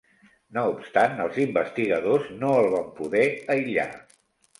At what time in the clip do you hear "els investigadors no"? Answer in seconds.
1.25-2.55